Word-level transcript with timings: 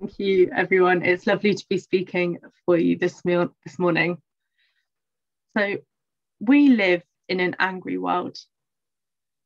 Thank 0.00 0.18
you, 0.18 0.50
everyone. 0.56 1.04
It's 1.04 1.26
lovely 1.26 1.52
to 1.52 1.66
be 1.68 1.76
speaking 1.76 2.38
for 2.64 2.74
you 2.78 2.96
this, 2.96 3.20
this 3.20 3.78
morning. 3.78 4.16
So, 5.54 5.76
we 6.38 6.70
live 6.70 7.02
in 7.28 7.38
an 7.38 7.54
angry 7.58 7.98
world. 7.98 8.38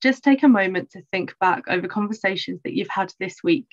Just 0.00 0.22
take 0.22 0.44
a 0.44 0.48
moment 0.48 0.90
to 0.90 1.02
think 1.10 1.34
back 1.40 1.64
over 1.66 1.88
conversations 1.88 2.60
that 2.62 2.72
you've 2.72 2.88
had 2.88 3.12
this 3.18 3.42
week. 3.42 3.66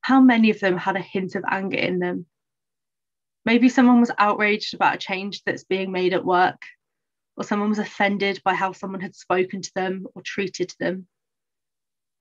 How 0.00 0.18
many 0.22 0.48
of 0.48 0.60
them 0.60 0.78
had 0.78 0.96
a 0.96 1.00
hint 1.00 1.34
of 1.34 1.44
anger 1.46 1.76
in 1.76 1.98
them? 1.98 2.24
Maybe 3.44 3.68
someone 3.68 4.00
was 4.00 4.10
outraged 4.16 4.72
about 4.72 4.94
a 4.94 4.98
change 4.98 5.42
that's 5.44 5.64
being 5.64 5.92
made 5.92 6.14
at 6.14 6.24
work, 6.24 6.62
or 7.36 7.44
someone 7.44 7.68
was 7.68 7.80
offended 7.80 8.40
by 8.42 8.54
how 8.54 8.72
someone 8.72 9.02
had 9.02 9.14
spoken 9.14 9.60
to 9.60 9.70
them 9.74 10.06
or 10.14 10.22
treated 10.22 10.72
them. 10.80 11.06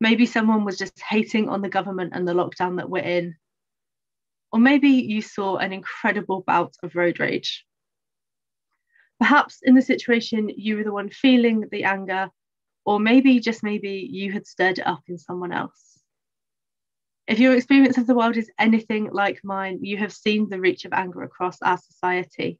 Maybe 0.01 0.25
someone 0.25 0.65
was 0.65 0.77
just 0.77 0.99
hating 0.99 1.47
on 1.47 1.61
the 1.61 1.69
government 1.69 2.11
and 2.13 2.27
the 2.27 2.33
lockdown 2.33 2.75
that 2.77 2.89
we're 2.89 3.03
in 3.03 3.37
or 4.51 4.59
maybe 4.59 4.89
you 4.89 5.21
saw 5.21 5.57
an 5.57 5.73
incredible 5.73 6.41
bout 6.45 6.75
of 6.83 6.95
road 6.95 7.19
rage. 7.19 7.65
Perhaps 9.19 9.59
in 9.63 9.75
the 9.75 9.81
situation, 9.81 10.49
you 10.55 10.77
were 10.77 10.83
the 10.83 10.93
one 10.93 11.09
feeling 11.09 11.65
the 11.71 11.83
anger, 11.83 12.29
or 12.85 12.99
maybe, 12.99 13.39
just 13.39 13.63
maybe, 13.63 14.07
you 14.11 14.31
had 14.31 14.47
stirred 14.47 14.79
it 14.79 14.87
up 14.87 15.01
in 15.07 15.17
someone 15.17 15.51
else. 15.51 15.99
If 17.27 17.39
your 17.39 17.55
experience 17.55 17.97
of 17.97 18.07
the 18.07 18.15
world 18.15 18.37
is 18.37 18.49
anything 18.57 19.09
like 19.11 19.41
mine, 19.43 19.79
you 19.81 19.97
have 19.97 20.13
seen 20.13 20.47
the 20.47 20.61
reach 20.61 20.85
of 20.85 20.93
anger 20.93 21.23
across 21.23 21.61
our 21.61 21.77
society. 21.77 22.59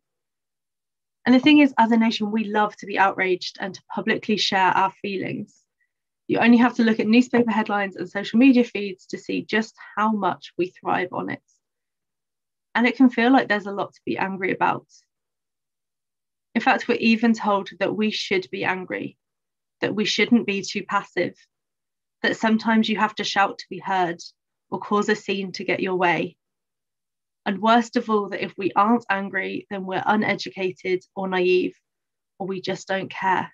And 1.26 1.34
the 1.34 1.40
thing 1.40 1.60
is, 1.60 1.74
as 1.78 1.92
a 1.92 1.98
nation, 1.98 2.32
we 2.32 2.46
love 2.46 2.76
to 2.78 2.86
be 2.86 3.00
outraged 3.00 3.58
and 3.62 3.74
to 3.74 3.82
publicly 3.94 4.36
share 4.36 4.72
our 4.72 4.92
feelings. 5.02 5.64
You 6.28 6.40
only 6.40 6.58
have 6.58 6.76
to 6.76 6.84
look 6.84 7.00
at 7.00 7.08
newspaper 7.08 7.52
headlines 7.52 7.96
and 7.96 8.10
social 8.10 8.40
media 8.40 8.66
feeds 8.66 9.06
to 9.08 9.18
see 9.18 9.44
just 9.44 9.76
how 9.96 10.12
much 10.12 10.52
we 10.58 10.74
thrive 10.82 11.10
on 11.14 11.30
it 11.30 11.42
and 12.78 12.86
it 12.86 12.96
can 12.96 13.10
feel 13.10 13.32
like 13.32 13.48
there's 13.48 13.66
a 13.66 13.72
lot 13.72 13.92
to 13.92 14.02
be 14.06 14.20
angry 14.20 14.52
about. 14.52 14.86
In 16.54 16.62
fact, 16.62 16.88
we're 16.88 17.00
even 17.00 17.34
told 17.34 17.70
that 17.80 17.96
we 17.96 18.12
should 18.12 18.48
be 18.52 18.64
angry, 18.64 19.18
that 19.82 19.96
we 19.96 20.06
shouldn't 20.06 20.46
be 20.46 20.62
too 20.62 20.84
passive, 20.84 21.34
that 22.22 22.38
sometimes 22.38 22.88
you 22.88 22.98
have 22.98 23.16
to 23.16 23.24
shout 23.24 23.58
to 23.58 23.66
be 23.68 23.80
heard 23.80 24.20
or 24.70 24.80
cause 24.80 25.10
a 25.10 25.16
scene 25.16 25.52
to 25.54 25.64
get 25.64 25.80
your 25.80 25.96
way. 25.96 26.38
And 27.48 27.64
worst 27.64 27.96
of 27.96 28.12
all, 28.12 28.30
that 28.30 28.44
if 28.44 28.54
we 28.60 28.72
aren't 28.76 29.06
angry, 29.10 29.66
then 29.72 29.88
we're 29.88 30.04
uneducated 30.06 31.04
or 31.16 31.28
naive, 31.28 31.76
or 32.38 32.46
we 32.46 32.62
just 32.62 32.88
don't 32.88 33.10
care. 33.10 33.52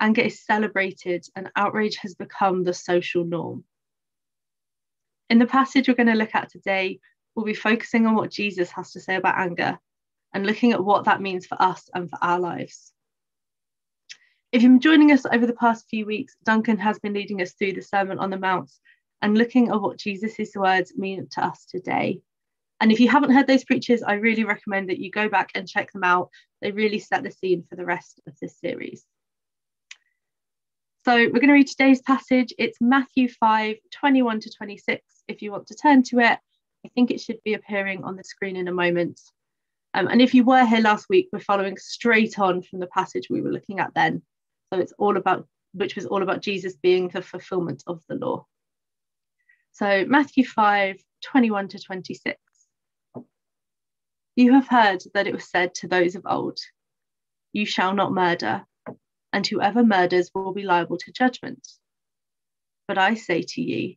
Anger 0.00 0.22
is 0.22 0.44
celebrated, 0.44 1.24
and 1.36 1.52
outrage 1.54 1.98
has 1.98 2.16
become 2.16 2.64
the 2.64 2.74
social 2.74 3.24
norm. 3.24 3.62
In 5.30 5.38
the 5.38 5.46
passage 5.46 5.86
we're 5.86 5.94
going 5.94 6.08
to 6.08 6.14
look 6.14 6.34
at 6.34 6.50
today, 6.50 6.98
we'll 7.38 7.46
be 7.46 7.54
focusing 7.54 8.04
on 8.04 8.16
what 8.16 8.32
Jesus 8.32 8.68
has 8.72 8.90
to 8.90 9.00
say 9.00 9.14
about 9.14 9.38
anger 9.38 9.78
and 10.34 10.44
looking 10.44 10.72
at 10.72 10.84
what 10.84 11.04
that 11.04 11.22
means 11.22 11.46
for 11.46 11.56
us 11.62 11.88
and 11.94 12.10
for 12.10 12.18
our 12.20 12.40
lives. 12.40 12.92
If 14.50 14.62
you're 14.62 14.80
joining 14.80 15.12
us 15.12 15.24
over 15.24 15.46
the 15.46 15.52
past 15.52 15.86
few 15.88 16.04
weeks, 16.04 16.34
Duncan 16.44 16.78
has 16.78 16.98
been 16.98 17.12
leading 17.12 17.40
us 17.40 17.52
through 17.52 17.74
the 17.74 17.80
Sermon 17.80 18.18
on 18.18 18.30
the 18.30 18.38
Mount 18.38 18.72
and 19.22 19.38
looking 19.38 19.68
at 19.68 19.80
what 19.80 20.00
Jesus' 20.00 20.56
words 20.56 20.98
mean 20.98 21.28
to 21.30 21.44
us 21.44 21.64
today. 21.66 22.22
And 22.80 22.90
if 22.90 22.98
you 22.98 23.08
haven't 23.08 23.30
heard 23.30 23.46
those 23.46 23.64
preachers, 23.64 24.02
I 24.02 24.14
really 24.14 24.42
recommend 24.42 24.88
that 24.88 24.98
you 24.98 25.08
go 25.08 25.28
back 25.28 25.52
and 25.54 25.68
check 25.68 25.92
them 25.92 26.02
out. 26.02 26.30
They 26.60 26.72
really 26.72 26.98
set 26.98 27.22
the 27.22 27.30
scene 27.30 27.62
for 27.70 27.76
the 27.76 27.84
rest 27.84 28.20
of 28.26 28.36
this 28.40 28.58
series. 28.58 29.04
So 31.04 31.14
we're 31.14 31.28
going 31.30 31.46
to 31.46 31.52
read 31.52 31.68
today's 31.68 32.02
passage. 32.02 32.52
It's 32.58 32.78
Matthew 32.80 33.28
5 33.28 33.76
21 33.92 34.40
to 34.40 34.50
26, 34.50 35.04
if 35.28 35.40
you 35.40 35.52
want 35.52 35.68
to 35.68 35.76
turn 35.76 36.02
to 36.02 36.18
it. 36.18 36.40
I 36.88 36.90
think 36.94 37.10
it 37.10 37.20
should 37.20 37.42
be 37.44 37.52
appearing 37.52 38.02
on 38.04 38.16
the 38.16 38.24
screen 38.24 38.56
in 38.56 38.66
a 38.66 38.72
moment. 38.72 39.20
Um, 39.92 40.08
and 40.08 40.22
if 40.22 40.32
you 40.32 40.42
were 40.42 40.64
here 40.64 40.80
last 40.80 41.06
week, 41.10 41.28
we're 41.30 41.38
following 41.38 41.76
straight 41.76 42.38
on 42.38 42.62
from 42.62 42.78
the 42.78 42.86
passage 42.86 43.28
we 43.28 43.42
were 43.42 43.52
looking 43.52 43.78
at 43.78 43.92
then. 43.94 44.22
So 44.72 44.80
it's 44.80 44.94
all 44.96 45.18
about, 45.18 45.46
which 45.74 45.96
was 45.96 46.06
all 46.06 46.22
about 46.22 46.40
Jesus 46.40 46.76
being 46.76 47.08
the 47.08 47.20
fulfillment 47.20 47.82
of 47.86 48.00
the 48.08 48.14
law. 48.14 48.46
So 49.72 50.06
Matthew 50.08 50.46
5 50.46 50.96
21 51.22 51.68
to 51.68 51.78
26. 51.78 52.38
You 54.36 54.54
have 54.54 54.68
heard 54.68 55.02
that 55.12 55.26
it 55.26 55.34
was 55.34 55.50
said 55.50 55.74
to 55.74 55.88
those 55.88 56.14
of 56.14 56.22
old, 56.24 56.58
You 57.52 57.66
shall 57.66 57.92
not 57.92 58.12
murder, 58.12 58.64
and 59.34 59.46
whoever 59.46 59.84
murders 59.84 60.30
will 60.34 60.54
be 60.54 60.62
liable 60.62 60.96
to 60.96 61.12
judgment. 61.12 61.68
But 62.86 62.96
I 62.96 63.12
say 63.12 63.42
to 63.42 63.60
you, 63.60 63.96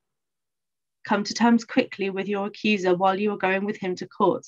Come 1.03 1.23
to 1.23 1.33
terms 1.33 1.65
quickly 1.65 2.09
with 2.09 2.27
your 2.27 2.47
accuser 2.47 2.95
while 2.95 3.19
you 3.19 3.31
are 3.31 3.37
going 3.37 3.65
with 3.65 3.77
him 3.77 3.95
to 3.95 4.07
court, 4.07 4.45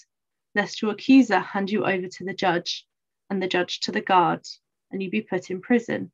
lest 0.56 0.82
your 0.82 0.92
accuser 0.92 1.40
hand 1.40 1.72
you 1.72 1.86
over 1.86 2.08
to 2.08 2.24
the 2.24 2.34
judge, 2.34 2.86
and 3.30 3.42
the 3.42 3.48
judge 3.48 3.80
to 3.82 3.92
the 3.92 4.02
guard, 4.02 4.42
and 4.92 5.02
you 5.02 5.10
be 5.10 5.22
put 5.22 5.50
in 5.50 5.62
prison. 5.62 6.12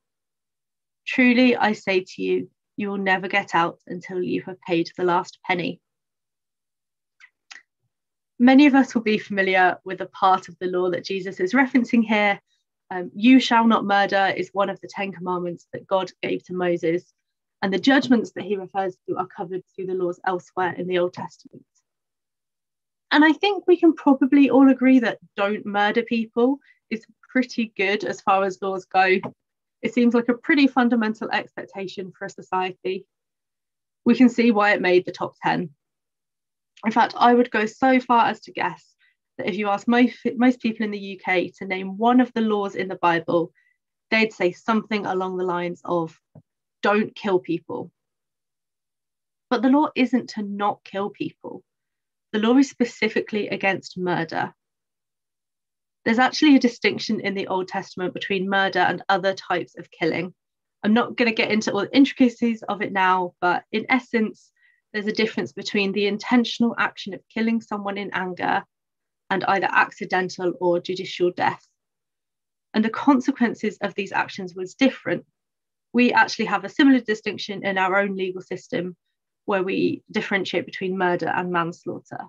Truly, 1.06 1.56
I 1.56 1.74
say 1.74 2.06
to 2.08 2.22
you, 2.22 2.50
you 2.78 2.90
will 2.90 2.98
never 2.98 3.28
get 3.28 3.54
out 3.54 3.80
until 3.88 4.24
you 4.24 4.42
have 4.44 4.62
paid 4.62 4.90
the 4.96 5.04
last 5.04 5.40
penny. 5.46 5.82
Many 8.40 8.68
of 8.68 8.76
us 8.76 8.96
will 8.96 9.02
be 9.02 9.18
familiar 9.18 9.80
with 9.84 9.98
the 9.98 10.06
part 10.06 10.48
of 10.48 10.58
the 10.60 10.68
law 10.68 10.90
that 10.92 11.04
Jesus 11.04 11.42
is 11.42 11.54
referencing 11.54 12.06
here. 12.06 12.40
Um, 12.90 13.12
you 13.14 13.42
shall 13.42 13.68
not 13.68 13.84
murder 13.84 14.34
is 14.36 14.50
one 14.54 14.70
of 14.70 14.80
the 14.80 14.88
Ten 14.88 15.12
Commandments 15.12 15.68
that 15.74 15.86
God 15.86 16.10
gave 16.24 16.44
to 16.46 16.54
Moses 16.54 17.14
and 17.62 17.74
the 17.74 17.80
judgments 17.80 18.32
that 18.32 18.46
he 18.46 18.56
refers 18.56 18.98
to 19.08 19.18
are 19.18 19.28
covered 19.28 19.64
through 19.76 19.88
the 19.88 19.94
laws 19.94 20.20
elsewhere 20.26 20.74
in 20.74 20.88
the 20.88 21.00
Old 21.00 21.14
Testament. 21.14 21.66
And 23.12 23.26
I 23.26 23.34
think 23.34 23.66
we 23.68 23.78
can 23.78 23.94
probably 23.94 24.50
all 24.50 24.70
agree 24.70 25.00
that 25.00 25.20
don't 25.36 25.66
murder 25.66 26.04
people 26.04 26.60
is 26.90 27.06
pretty 27.22 27.74
good 27.76 28.04
as 28.04 28.22
far 28.22 28.44
as 28.44 28.62
laws 28.62 28.86
go. 28.86 29.20
It 29.82 29.94
seems 29.94 30.14
like 30.14 30.30
a 30.30 30.36
pretty 30.36 30.68
fundamental 30.68 31.30
expectation 31.32 32.12
for 32.18 32.26
a 32.26 32.30
society. 32.30 33.06
We 34.06 34.16
can 34.16 34.30
see 34.30 34.52
why 34.52 34.74
it 34.74 34.82
made 34.82 35.06
the 35.06 35.12
top 35.12 35.34
10. 35.44 35.70
In 36.86 36.92
fact, 36.92 37.14
I 37.18 37.34
would 37.34 37.52
go 37.52 37.66
so 37.66 38.00
far 38.00 38.28
as 38.28 38.40
to 38.42 38.52
guess 38.52 38.86
that 39.38 39.48
if 39.48 39.56
you 39.56 39.70
ask 39.70 39.88
most, 39.88 40.18
most 40.36 40.62
people 40.62 40.86
in 40.86 40.92
the 40.92 41.20
UK 41.20 41.52
to 41.58 41.66
name 41.66 41.98
one 41.98 42.20
of 42.22 42.32
the 42.34 42.42
laws 42.42 42.76
in 42.76 42.88
the 42.88 42.96
Bible, 42.96 43.52
they'd 44.12 44.34
say 44.34 44.52
something 44.52 45.06
along 45.06 45.38
the 45.38 45.44
lines 45.44 45.82
of 45.84 46.18
don't 46.82 47.16
kill 47.16 47.40
people. 47.40 47.92
But 49.50 49.62
the 49.62 49.70
law 49.70 49.88
isn't 49.96 50.30
to 50.32 50.44
not 50.44 50.84
kill 50.84 51.10
people. 51.10 51.64
The 52.32 52.40
law 52.40 52.56
is 52.58 52.70
specifically 52.70 53.50
against 53.50 53.98
murder. 53.98 54.54
There's 56.06 56.20
actually 56.20 56.56
a 56.56 56.60
distinction 56.60 57.20
in 57.20 57.34
the 57.34 57.48
Old 57.48 57.68
Testament 57.68 58.14
between 58.14 58.50
murder 58.50 58.80
and 58.80 59.04
other 59.10 59.34
types 59.34 59.78
of 59.78 59.92
killing. 59.92 60.34
I'm 60.84 60.94
not 60.94 61.18
going 61.18 61.28
to 61.28 61.36
get 61.36 61.52
into 61.52 61.72
all 61.72 61.82
the 61.82 61.96
intricacies 61.96 62.64
of 62.64 62.82
it 62.82 62.94
now, 62.94 63.34
but 63.42 63.64
in 63.72 63.86
essence, 63.90 64.52
there's 64.94 65.08
a 65.08 65.12
difference 65.12 65.52
between 65.52 65.92
the 65.92 66.08
intentional 66.08 66.74
action 66.78 67.14
of 67.14 67.28
killing 67.34 67.62
someone 67.62 67.98
in 67.98 68.12
anger 68.14 68.64
and 69.30 69.44
either 69.44 69.68
accidental 69.70 70.54
or 70.60 70.80
judicial 70.80 71.32
death. 71.32 71.68
And 72.74 72.86
the 72.86 72.90
consequences 72.90 73.78
of 73.82 73.94
these 73.96 74.12
actions 74.12 74.56
was 74.56 74.76
different 74.76 75.26
we 75.94 76.14
actually 76.14 76.46
have 76.46 76.64
a 76.64 76.70
similar 76.70 77.00
distinction 77.00 77.66
in 77.66 77.78
our 77.78 77.98
own 77.98 78.16
legal 78.16 78.42
system 78.42 78.96
where 79.46 79.64
we 79.64 80.04
differentiate 80.12 80.66
between 80.66 80.98
murder 80.98 81.28
and 81.28 81.52
manslaughter. 81.52 82.26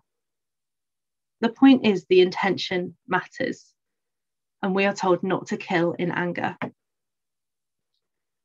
The 1.40 1.50
point 1.50 1.86
is 1.86 2.04
the 2.04 2.20
intention 2.20 2.96
matters, 3.06 3.72
and 4.62 4.74
we 4.74 4.84
are 4.84 4.94
told 4.94 5.22
not 5.22 5.48
to 5.48 5.56
kill 5.56 5.92
in 5.92 6.10
anger. 6.10 6.56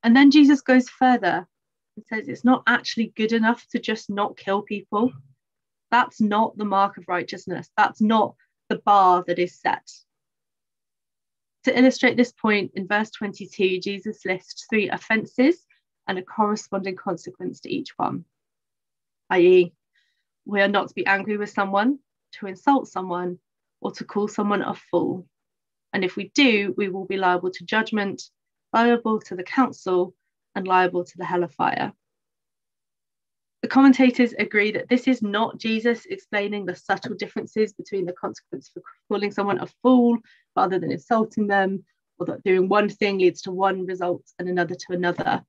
And 0.02 0.14
then 0.14 0.30
Jesus 0.30 0.60
goes 0.60 0.88
further 0.88 1.46
and 1.96 2.06
says 2.06 2.28
it's 2.28 2.44
not 2.44 2.62
actually 2.66 3.12
good 3.16 3.32
enough 3.32 3.66
to 3.68 3.78
just 3.78 4.08
not 4.08 4.36
kill 4.36 4.62
people. 4.62 5.12
That's 5.90 6.20
not 6.20 6.56
the 6.56 6.64
mark 6.64 6.96
of 6.96 7.08
righteousness. 7.08 7.70
That's 7.76 8.00
not 8.00 8.34
the 8.68 8.76
bar 8.76 9.24
that 9.26 9.38
is 9.38 9.58
set. 9.58 9.90
To 11.66 11.76
illustrate 11.76 12.16
this 12.16 12.30
point, 12.30 12.70
in 12.76 12.86
verse 12.86 13.10
22, 13.10 13.80
Jesus 13.80 14.24
lists 14.24 14.66
three 14.70 14.88
offences 14.88 15.66
and 16.06 16.16
a 16.16 16.22
corresponding 16.22 16.94
consequence 16.94 17.58
to 17.58 17.68
each 17.68 17.90
one, 17.96 18.24
i.e., 19.30 19.74
we 20.44 20.60
are 20.60 20.68
not 20.68 20.86
to 20.86 20.94
be 20.94 21.04
angry 21.06 21.36
with 21.36 21.50
someone, 21.50 21.98
to 22.34 22.46
insult 22.46 22.86
someone, 22.86 23.40
or 23.80 23.90
to 23.90 24.04
call 24.04 24.28
someone 24.28 24.62
a 24.62 24.74
fool. 24.74 25.26
And 25.92 26.04
if 26.04 26.14
we 26.14 26.28
do, 26.36 26.72
we 26.76 26.88
will 26.88 27.04
be 27.04 27.16
liable 27.16 27.50
to 27.50 27.64
judgment, 27.64 28.22
liable 28.72 29.18
to 29.22 29.34
the 29.34 29.42
council, 29.42 30.14
and 30.54 30.68
liable 30.68 31.02
to 31.02 31.18
the 31.18 31.24
hell 31.24 31.42
of 31.42 31.52
fire. 31.52 31.92
The 33.62 33.68
commentators 33.68 34.34
agree 34.38 34.70
that 34.72 34.88
this 34.88 35.08
is 35.08 35.22
not 35.22 35.58
Jesus 35.58 36.06
explaining 36.06 36.66
the 36.66 36.76
subtle 36.76 37.14
differences 37.14 37.72
between 37.72 38.06
the 38.06 38.12
consequence 38.12 38.70
for 38.72 38.82
calling 39.08 39.32
someone 39.32 39.58
a 39.60 39.66
fool 39.82 40.18
rather 40.54 40.78
than 40.78 40.92
insulting 40.92 41.46
them, 41.46 41.84
or 42.18 42.26
that 42.26 42.44
doing 42.44 42.68
one 42.68 42.88
thing 42.88 43.18
leads 43.18 43.42
to 43.42 43.50
one 43.50 43.86
result 43.86 44.22
and 44.38 44.48
another 44.48 44.74
to 44.74 44.92
another. 44.92 45.42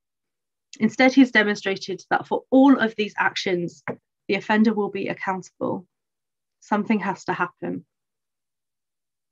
Instead, 0.80 1.13
he's 1.13 1.31
demonstrated 1.31 2.01
that 2.09 2.27
for 2.27 2.44
all 2.50 2.80
of 2.80 2.95
these 2.95 3.13
actions, 3.18 3.83
the 4.27 4.36
offender 4.36 4.74
will 4.74 4.89
be 4.89 5.07
accountable. 5.07 5.86
Something 6.59 7.00
has 7.00 7.25
to 7.25 7.33
happen. 7.33 7.86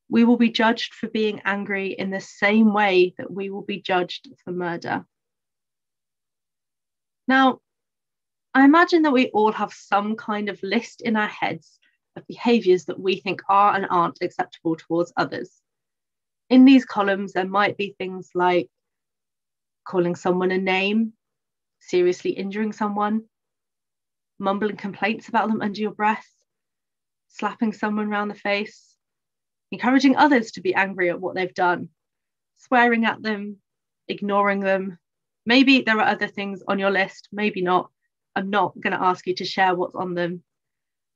We 0.10 0.24
will 0.24 0.38
be 0.38 0.50
judged 0.50 0.94
for 0.94 1.08
being 1.08 1.42
angry 1.46 1.88
in 1.88 2.12
the 2.12 2.22
same 2.22 2.74
way 2.74 3.14
that 3.18 3.32
we 3.32 3.50
will 3.50 3.64
be 3.64 3.82
judged 3.82 4.30
for 4.44 4.52
murder. 4.52 5.06
Now, 7.28 7.60
I 8.56 8.64
imagine 8.64 9.02
that 9.02 9.12
we 9.12 9.28
all 9.32 9.52
have 9.52 9.74
some 9.74 10.16
kind 10.16 10.48
of 10.48 10.64
list 10.64 11.02
in 11.02 11.18
our 11.18 11.28
heads 11.28 11.78
of 12.16 12.26
behaviours 12.26 12.86
that 12.86 12.98
we 12.98 13.18
think 13.18 13.42
are 13.50 13.76
and 13.76 13.86
aren't 13.90 14.22
acceptable 14.22 14.78
towards 14.78 15.12
others. 15.18 15.62
In 16.50 16.64
these 16.64 16.86
columns, 16.86 17.34
there 17.34 17.46
might 17.46 17.76
be 17.76 17.96
things 17.98 18.30
like 18.34 18.70
calling 19.84 20.16
someone 20.16 20.52
a 20.52 20.58
name, 20.58 21.12
seriously 21.82 22.32
injuring 22.32 22.72
someone, 22.72 23.26
mumbling 24.40 24.78
complaints 24.78 25.28
about 25.28 25.50
them 25.50 25.62
under 25.62 25.82
your 25.82 25.92
breath, 25.92 26.26
slapping 27.28 27.74
someone 27.74 28.08
around 28.08 28.30
the 28.30 28.36
face, 28.36 28.96
encouraging 29.70 30.16
others 30.16 30.52
to 30.52 30.62
be 30.62 30.74
angry 30.74 31.10
at 31.10 31.20
what 31.20 31.36
they've 31.36 31.54
done, 31.54 31.90
swearing 32.56 33.04
at 33.04 33.22
them, 33.22 33.58
ignoring 34.08 34.62
them. 34.62 34.98
Maybe 35.46 35.82
there 35.82 36.00
are 36.00 36.08
other 36.08 36.28
things 36.28 36.64
on 36.70 36.80
your 36.80 36.92
list, 36.92 37.28
maybe 37.34 37.62
not. 37.62 37.92
I'm 38.36 38.50
not 38.50 38.80
going 38.80 38.94
to 38.94 39.02
ask 39.02 39.26
you 39.28 39.36
to 39.36 39.46
share 39.46 39.76
what's 39.76 39.96
on 39.96 40.14
them. 40.14 40.44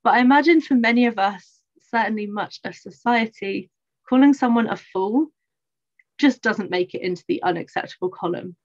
But 0.02 0.14
I 0.14 0.20
imagine 0.20 0.60
for 0.60 0.74
many 0.74 1.06
of 1.06 1.18
us, 1.18 1.60
certainly 1.90 2.26
much 2.26 2.60
of 2.64 2.74
society, 2.74 3.70
calling 4.08 4.32
someone 4.32 4.68
a 4.68 4.76
fool 4.76 5.28
just 6.18 6.42
doesn't 6.42 6.70
make 6.70 6.94
it 6.94 7.02
into 7.02 7.24
the 7.28 7.42
unacceptable 7.42 8.10
column. 8.10 8.56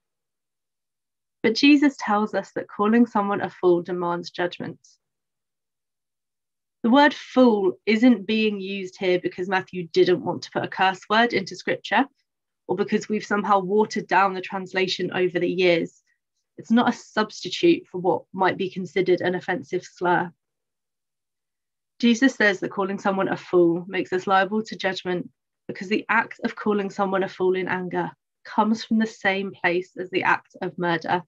But 1.43 1.55
Jesus 1.55 1.95
tells 1.99 2.33
us 2.33 2.51
that 2.53 2.67
calling 2.67 3.05
someone 3.05 3.41
a 3.41 3.49
fool 3.49 3.81
demands 3.81 4.31
judgment. 4.31 4.79
The 6.83 6.89
word 6.89 7.13
fool 7.13 7.73
isn't 7.85 8.27
being 8.27 8.59
used 8.59 8.97
here 8.97 9.19
because 9.19 9.49
Matthew 9.49 9.87
didn't 9.87 10.23
want 10.23 10.43
to 10.43 10.51
put 10.51 10.63
a 10.63 10.67
curse 10.67 11.01
word 11.09 11.33
into 11.33 11.55
scripture 11.55 12.05
or 12.67 12.75
because 12.75 13.09
we've 13.09 13.25
somehow 13.25 13.59
watered 13.59 14.07
down 14.07 14.33
the 14.33 14.41
translation 14.41 15.11
over 15.11 15.39
the 15.39 15.49
years. 15.49 16.03
It's 16.57 16.71
not 16.71 16.89
a 16.89 16.97
substitute 16.97 17.87
for 17.87 17.99
what 17.99 18.23
might 18.33 18.57
be 18.57 18.69
considered 18.69 19.21
an 19.21 19.35
offensive 19.35 19.83
slur. 19.83 20.31
Jesus 21.99 22.35
says 22.35 22.59
that 22.59 22.71
calling 22.71 22.99
someone 22.99 23.29
a 23.29 23.37
fool 23.37 23.85
makes 23.87 24.11
us 24.13 24.27
liable 24.27 24.63
to 24.63 24.75
judgment 24.75 25.29
because 25.67 25.87
the 25.87 26.05
act 26.09 26.39
of 26.43 26.55
calling 26.55 26.89
someone 26.89 27.23
a 27.23 27.29
fool 27.29 27.55
in 27.55 27.67
anger 27.67 28.11
comes 28.43 28.83
from 28.83 28.99
the 28.99 29.07
same 29.07 29.51
place 29.51 29.97
as 29.97 30.09
the 30.09 30.23
act 30.23 30.55
of 30.61 30.77
murder. 30.77 31.23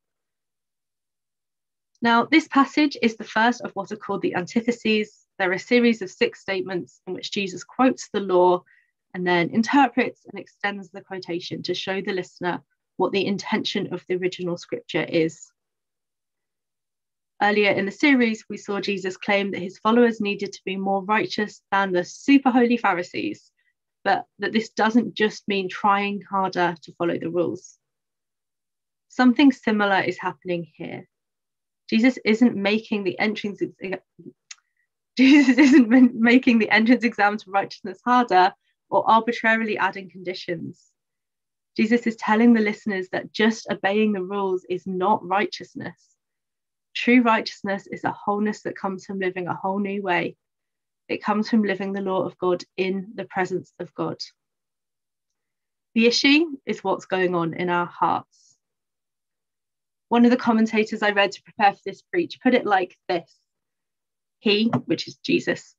Now, 2.02 2.26
this 2.26 2.48
passage 2.48 2.96
is 3.02 3.16
the 3.16 3.24
first 3.24 3.62
of 3.62 3.72
what 3.72 3.92
are 3.92 3.98
called 3.98 4.22
the 4.22 4.36
antitheses. 4.36 5.26
They're 5.40 5.52
a 5.52 5.60
series 5.60 6.02
of 6.02 6.12
six 6.12 6.42
statements 6.42 7.02
in 7.08 7.14
which 7.14 7.32
Jesus 7.32 7.64
quotes 7.64 8.10
the 8.10 8.20
law 8.20 8.64
and 9.14 9.26
then 9.26 9.50
interprets 9.50 10.26
and 10.30 10.40
extends 10.40 10.90
the 10.90 11.02
quotation 11.02 11.64
to 11.64 11.74
show 11.74 12.02
the 12.02 12.14
listener 12.14 12.62
what 12.98 13.12
the 13.12 13.26
intention 13.26 13.94
of 13.94 14.04
the 14.08 14.16
original 14.16 14.58
scripture 14.58 15.04
is. 15.04 15.52
Earlier 17.42 17.72
in 17.72 17.86
the 17.86 17.92
series, 17.92 18.44
we 18.50 18.58
saw 18.58 18.82
Jesus 18.82 19.16
claim 19.16 19.52
that 19.52 19.62
his 19.62 19.78
followers 19.78 20.20
needed 20.20 20.54
to 20.54 20.62
be 20.66 20.76
more 20.76 21.04
righteous 21.04 21.62
than 21.72 21.92
the 21.92 22.04
super 22.04 22.50
holy 22.50 22.78
Pharisees, 22.78 23.52
but 24.04 24.26
that 24.40 24.54
this 24.54 24.70
doesn't 24.70 25.14
just 25.14 25.48
mean 25.48 25.70
trying 25.70 26.22
harder 26.22 26.76
to 26.82 26.94
follow 26.94 27.18
the 27.18 27.30
rules. 27.30 27.78
Something 29.10 29.52
similar 29.52 30.02
is 30.02 30.18
happening 30.18 30.72
here. 30.76 31.08
Jesus 31.90 32.18
isn't 32.26 32.56
making 32.56 33.04
the 33.04 33.18
entrance 33.20 33.62
Jesus 35.16 35.58
isn't 35.58 36.16
making 36.16 36.60
the 36.60 36.70
entrance 36.70 37.04
exam 37.04 37.38
to 37.38 37.52
righteousness 37.52 38.00
harder 38.04 38.54
or 38.90 39.10
arbitrarily 39.10 39.78
adding 39.78 40.10
conditions. 40.10 40.92
Jesus 41.78 42.08
is 42.08 42.16
telling 42.16 42.54
the 42.54 42.62
listeners 42.62 43.08
that 43.12 43.32
just 43.32 43.68
obeying 43.70 44.12
the 44.12 44.24
rules 44.24 44.66
is 44.68 44.88
not 44.88 45.24
righteousness. 45.24 46.16
True 46.96 47.22
righteousness 47.22 47.86
is 47.86 48.04
a 48.04 48.12
wholeness 48.12 48.64
that 48.64 48.76
comes 48.76 49.06
from 49.06 49.20
living 49.20 49.48
a 49.48 49.54
whole 49.54 49.78
new 49.78 50.02
way. 50.02 50.36
It 51.08 51.24
comes 51.24 51.48
from 51.48 51.62
living 51.62 51.94
the 51.94 52.02
law 52.02 52.24
of 52.24 52.36
God 52.40 52.64
in 52.78 53.10
the 53.14 53.26
presence 53.26 53.72
of 53.80 53.94
God. 53.94 54.18
The 55.94 56.08
issue 56.08 56.58
is 56.66 56.84
what's 56.84 57.06
going 57.06 57.36
on 57.36 57.54
in 57.54 57.70
our 57.70 57.86
hearts. 57.86 58.58
One 60.10 60.26
of 60.26 60.32
the 60.32 60.38
commentators 60.38 61.04
I 61.04 61.12
read 61.12 61.34
to 61.34 61.44
prepare 61.44 61.74
for 61.74 61.82
this 61.86 62.02
preach 62.02 62.40
put 62.42 62.56
it 62.56 62.66
like 62.66 62.98
this 63.08 63.32
He, 64.40 64.72
which 64.86 65.08
is 65.08 65.18
Jesus, 65.18 65.76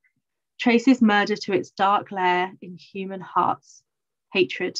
traces 0.61 1.03
murder 1.03 1.35
to 1.35 1.53
its 1.53 1.71
dark 1.73 2.13
lair 2.13 2.53
in 2.63 2.77
human 2.77 3.21
hearts 3.21 3.83
hatred. 4.33 4.79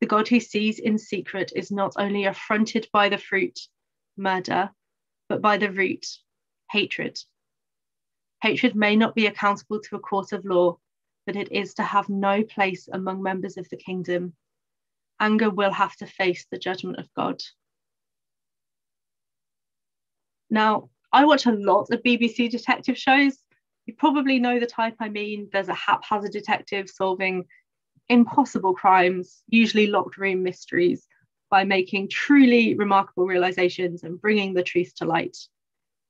The 0.00 0.06
God 0.06 0.28
who 0.28 0.40
sees 0.40 0.78
in 0.78 0.98
secret 0.98 1.52
is 1.56 1.72
not 1.72 1.94
only 1.96 2.24
affronted 2.24 2.88
by 2.92 3.08
the 3.08 3.18
fruit, 3.18 3.58
murder, 4.16 4.70
but 5.28 5.42
by 5.42 5.56
the 5.56 5.72
root, 5.72 6.06
hatred. 6.70 7.18
Hatred 8.40 8.76
may 8.76 8.94
not 8.94 9.14
be 9.14 9.26
accountable 9.26 9.80
to 9.80 9.96
a 9.96 10.00
court 10.00 10.32
of 10.32 10.44
law, 10.44 10.78
but 11.26 11.36
it 11.36 11.50
is 11.50 11.74
to 11.74 11.82
have 11.82 12.08
no 12.08 12.44
place 12.44 12.88
among 12.92 13.22
members 13.22 13.56
of 13.56 13.68
the 13.68 13.76
kingdom. 13.76 14.34
Anger 15.18 15.50
will 15.50 15.72
have 15.72 15.96
to 15.96 16.06
face 16.06 16.46
the 16.50 16.58
judgment 16.58 16.98
of 16.98 17.12
God. 17.14 17.42
Now, 20.48 20.90
I 21.12 21.24
watch 21.24 21.46
a 21.46 21.52
lot 21.52 21.90
of 21.90 22.02
BBC 22.02 22.50
detective 22.50 22.96
shows. 22.96 23.36
You 23.86 23.94
probably 23.94 24.38
know 24.38 24.60
the 24.60 24.66
type 24.66 24.96
I 25.00 25.08
mean. 25.08 25.48
There's 25.52 25.68
a 25.68 25.74
haphazard 25.74 26.32
detective 26.32 26.88
solving 26.88 27.46
impossible 28.08 28.74
crimes, 28.74 29.42
usually 29.48 29.86
locked 29.86 30.16
room 30.16 30.42
mysteries, 30.42 31.06
by 31.50 31.64
making 31.64 32.08
truly 32.08 32.74
remarkable 32.74 33.26
realizations 33.26 34.02
and 34.02 34.20
bringing 34.20 34.54
the 34.54 34.62
truth 34.62 34.94
to 34.96 35.04
light. 35.04 35.36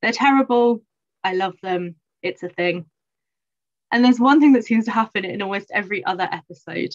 They're 0.03 0.13
terrible. 0.13 0.83
I 1.23 1.35
love 1.35 1.55
them. 1.63 1.97
It's 2.23 2.43
a 2.43 2.49
thing. 2.49 2.87
And 3.91 4.05
there's 4.05 4.21
one 4.21 4.41
thing 4.41 4.53
that 4.53 4.65
seems 4.65 4.85
to 4.85 4.91
happen 4.91 5.25
in 5.25 5.43
almost 5.43 5.71
every 5.73 6.05
other 6.05 6.29
episode. 6.31 6.93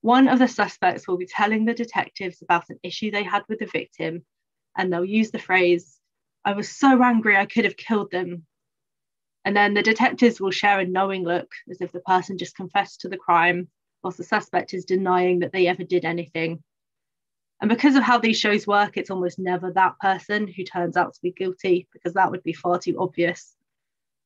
One 0.00 0.28
of 0.28 0.38
the 0.38 0.48
suspects 0.48 1.06
will 1.06 1.16
be 1.16 1.26
telling 1.26 1.64
the 1.64 1.74
detectives 1.74 2.42
about 2.42 2.70
an 2.70 2.78
issue 2.82 3.10
they 3.10 3.22
had 3.22 3.42
with 3.48 3.58
the 3.58 3.66
victim, 3.66 4.24
and 4.76 4.92
they'll 4.92 5.04
use 5.04 5.30
the 5.30 5.38
phrase, 5.38 5.98
I 6.44 6.52
was 6.52 6.68
so 6.68 7.02
angry 7.02 7.36
I 7.36 7.46
could 7.46 7.64
have 7.64 7.76
killed 7.76 8.10
them. 8.10 8.46
And 9.44 9.56
then 9.56 9.74
the 9.74 9.82
detectives 9.82 10.40
will 10.40 10.50
share 10.50 10.80
a 10.80 10.86
knowing 10.86 11.24
look 11.24 11.50
as 11.70 11.80
if 11.80 11.92
the 11.92 12.00
person 12.00 12.38
just 12.38 12.56
confessed 12.56 13.02
to 13.02 13.08
the 13.08 13.16
crime, 13.16 13.68
whilst 14.04 14.18
the 14.18 14.24
suspect 14.24 14.74
is 14.74 14.84
denying 14.84 15.40
that 15.40 15.52
they 15.52 15.66
ever 15.66 15.82
did 15.82 16.04
anything. 16.04 16.62
And 17.60 17.70
because 17.70 17.96
of 17.96 18.02
how 18.02 18.18
these 18.18 18.38
shows 18.38 18.66
work, 18.66 18.96
it's 18.96 19.10
almost 19.10 19.38
never 19.38 19.72
that 19.72 19.98
person 19.98 20.46
who 20.46 20.62
turns 20.64 20.96
out 20.96 21.14
to 21.14 21.22
be 21.22 21.32
guilty 21.32 21.88
because 21.92 22.12
that 22.12 22.30
would 22.30 22.42
be 22.42 22.52
far 22.52 22.78
too 22.78 22.96
obvious. 22.98 23.56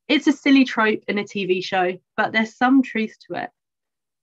It's 0.09 0.27
a 0.27 0.33
silly 0.33 0.65
trope 0.65 1.05
in 1.07 1.19
a 1.19 1.25
TV 1.25 1.63
show, 1.63 1.97
but 2.17 2.33
there's 2.33 2.57
some 2.57 2.83
truth 2.83 3.15
to 3.29 3.43
it. 3.43 3.51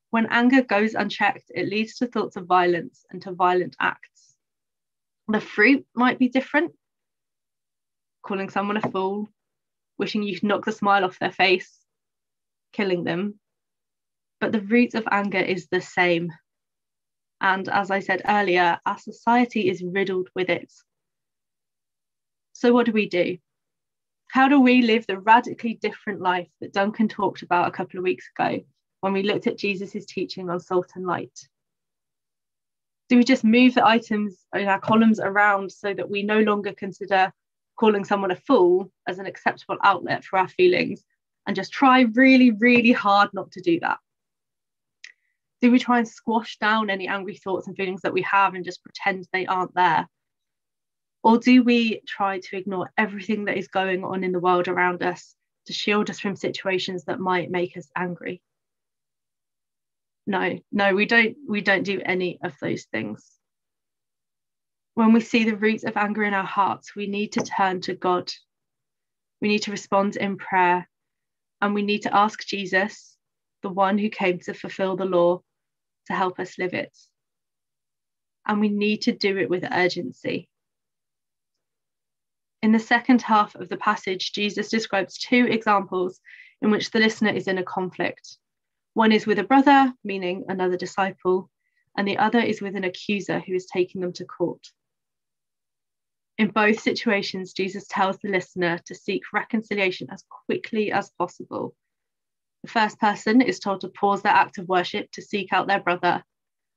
When 0.09 0.27
anger 0.29 0.61
goes 0.61 0.93
unchecked, 0.93 1.51
it 1.53 1.69
leads 1.69 1.95
to 1.95 2.07
thoughts 2.07 2.35
of 2.35 2.45
violence 2.45 3.05
and 3.09 3.21
to 3.21 3.31
violent 3.31 3.75
acts. 3.79 4.35
The 5.27 5.39
fruit 5.39 5.85
might 5.95 6.19
be 6.19 6.27
different, 6.27 6.73
calling 8.21 8.49
someone 8.49 8.77
a 8.77 8.91
fool, 8.91 9.29
wishing 9.97 10.23
you 10.23 10.35
could 10.35 10.43
knock 10.43 10.65
the 10.65 10.71
smile 10.71 11.05
off 11.05 11.19
their 11.19 11.31
face, 11.31 11.79
killing 12.73 13.03
them. 13.03 13.39
But 14.45 14.51
the 14.51 14.61
root 14.61 14.93
of 14.93 15.07
anger 15.09 15.39
is 15.39 15.69
the 15.69 15.81
same. 15.81 16.31
And 17.41 17.67
as 17.67 17.89
I 17.89 17.99
said 17.99 18.21
earlier, 18.27 18.79
our 18.85 18.99
society 18.99 19.71
is 19.71 19.81
riddled 19.83 20.29
with 20.35 20.51
it. 20.51 20.71
So, 22.53 22.71
what 22.71 22.85
do 22.85 22.91
we 22.91 23.09
do? 23.09 23.39
How 24.27 24.47
do 24.47 24.61
we 24.61 24.83
live 24.83 25.07
the 25.07 25.17
radically 25.17 25.79
different 25.81 26.21
life 26.21 26.47
that 26.61 26.73
Duncan 26.73 27.07
talked 27.07 27.41
about 27.41 27.67
a 27.67 27.71
couple 27.71 27.97
of 27.97 28.03
weeks 28.03 28.29
ago 28.37 28.59
when 29.01 29.13
we 29.13 29.23
looked 29.23 29.47
at 29.47 29.57
Jesus' 29.57 30.05
teaching 30.05 30.47
on 30.51 30.59
salt 30.59 30.91
and 30.93 31.07
light? 31.07 31.49
Do 33.09 33.17
we 33.17 33.23
just 33.23 33.43
move 33.43 33.73
the 33.73 33.87
items 33.87 34.45
in 34.53 34.67
our 34.67 34.79
columns 34.79 35.19
around 35.19 35.71
so 35.71 35.91
that 35.91 36.11
we 36.11 36.21
no 36.21 36.41
longer 36.41 36.71
consider 36.71 37.33
calling 37.79 38.05
someone 38.05 38.29
a 38.29 38.35
fool 38.35 38.91
as 39.07 39.17
an 39.17 39.25
acceptable 39.25 39.77
outlet 39.83 40.23
for 40.23 40.37
our 40.37 40.49
feelings 40.49 41.03
and 41.47 41.55
just 41.55 41.73
try 41.73 42.01
really, 42.01 42.51
really 42.51 42.91
hard 42.91 43.31
not 43.33 43.51
to 43.53 43.61
do 43.61 43.79
that? 43.79 43.97
Do 45.65 45.71
we 45.71 45.79
try 45.79 45.97
and 45.97 46.07
squash 46.07 46.59
down 46.59 46.91
any 46.91 47.07
angry 47.07 47.37
thoughts 47.37 47.65
and 47.65 47.75
feelings 47.75 48.01
that 48.01 48.13
we 48.13 48.21
have 48.21 48.53
and 48.53 48.63
just 48.63 48.83
pretend 48.83 49.27
they 49.33 49.47
aren't 49.47 49.73
there? 49.73 50.07
Or 51.23 51.39
do 51.39 51.63
we 51.63 52.01
try 52.07 52.39
to 52.39 52.55
ignore 52.55 52.91
everything 52.99 53.45
that 53.45 53.57
is 53.57 53.67
going 53.67 54.03
on 54.03 54.23
in 54.23 54.31
the 54.31 54.39
world 54.39 54.67
around 54.67 55.01
us 55.01 55.33
to 55.65 55.73
shield 55.73 56.11
us 56.11 56.19
from 56.19 56.35
situations 56.35 57.05
that 57.05 57.19
might 57.19 57.49
make 57.49 57.75
us 57.77 57.89
angry? 57.95 58.43
No, 60.27 60.59
no, 60.71 60.93
we 60.93 61.07
don't 61.07 61.35
we 61.49 61.61
don't 61.61 61.81
do 61.81 61.99
any 62.05 62.37
of 62.43 62.53
those 62.61 62.83
things. 62.83 63.27
When 64.93 65.13
we 65.13 65.19
see 65.19 65.45
the 65.45 65.57
roots 65.57 65.83
of 65.83 65.97
anger 65.97 66.21
in 66.25 66.35
our 66.35 66.45
hearts, 66.45 66.95
we 66.95 67.07
need 67.07 67.31
to 67.31 67.41
turn 67.41 67.81
to 67.81 67.95
God. 67.95 68.31
We 69.41 69.47
need 69.47 69.63
to 69.63 69.71
respond 69.71 70.15
in 70.15 70.37
prayer 70.37 70.87
and 71.59 71.73
we 71.73 71.81
need 71.81 72.03
to 72.03 72.15
ask 72.15 72.45
Jesus, 72.45 73.17
the 73.63 73.69
one 73.69 73.97
who 73.97 74.09
came 74.09 74.37
to 74.41 74.53
fulfill 74.53 74.95
the 74.95 75.05
law, 75.05 75.41
to 76.07 76.13
help 76.13 76.39
us 76.39 76.57
live 76.57 76.73
it. 76.73 76.95
And 78.47 78.59
we 78.59 78.69
need 78.69 79.03
to 79.03 79.11
do 79.11 79.37
it 79.37 79.49
with 79.49 79.65
urgency. 79.71 80.49
In 82.61 82.71
the 82.71 82.79
second 82.79 83.21
half 83.21 83.55
of 83.55 83.69
the 83.69 83.77
passage, 83.77 84.33
Jesus 84.33 84.69
describes 84.69 85.17
two 85.17 85.45
examples 85.49 86.19
in 86.61 86.71
which 86.71 86.91
the 86.91 86.99
listener 86.99 87.29
is 87.29 87.47
in 87.47 87.57
a 87.57 87.63
conflict. 87.63 88.37
One 88.93 89.11
is 89.11 89.27
with 89.27 89.39
a 89.39 89.43
brother, 89.43 89.93
meaning 90.03 90.45
another 90.47 90.77
disciple, 90.77 91.49
and 91.97 92.07
the 92.07 92.17
other 92.17 92.39
is 92.39 92.61
with 92.61 92.75
an 92.75 92.83
accuser 92.83 93.39
who 93.39 93.53
is 93.53 93.67
taking 93.67 94.01
them 94.01 94.13
to 94.13 94.25
court. 94.25 94.65
In 96.37 96.49
both 96.49 96.79
situations, 96.79 97.53
Jesus 97.53 97.87
tells 97.87 98.17
the 98.17 98.29
listener 98.29 98.79
to 98.85 98.95
seek 98.95 99.21
reconciliation 99.31 100.07
as 100.11 100.23
quickly 100.47 100.91
as 100.91 101.11
possible. 101.17 101.75
The 102.65 102.71
first 102.71 102.99
person 102.99 103.41
is 103.41 103.59
told 103.59 103.81
to 103.81 103.89
pause 103.89 104.23
their 104.23 104.31
act 104.31 104.57
of 104.57 104.67
worship 104.67 105.11
to 105.11 105.21
seek 105.21 105.53
out 105.53 105.67
their 105.67 105.79
brother, 105.79 106.23